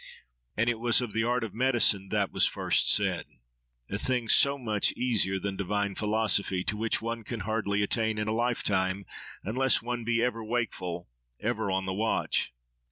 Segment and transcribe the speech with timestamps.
[0.57, 4.93] And it was of the art of medicine, that was first said—a thing so much
[4.93, 9.05] easier than divine philosophy, to which one can hardly attain in a lifetime,
[9.43, 11.07] unless one be ever wakeful,
[11.39, 12.51] ever on the watch.